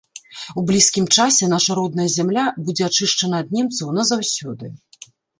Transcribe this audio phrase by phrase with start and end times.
[0.59, 4.65] У блізкім часе наша родная зямля будзе ачышчана ад немцаў назаўсёды.